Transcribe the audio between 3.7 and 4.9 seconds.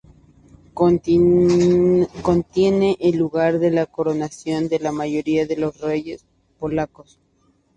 coronación de